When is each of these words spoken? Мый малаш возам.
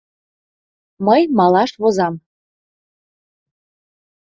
Мый 1.05 1.21
малаш 1.37 1.71
возам. 1.81 2.15